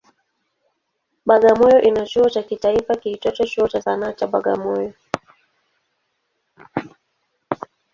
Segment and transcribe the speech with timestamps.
[1.27, 4.93] Bagamoyo ina chuo cha kitaifa kiitwacho Chuo cha Sanaa cha Bagamoyo.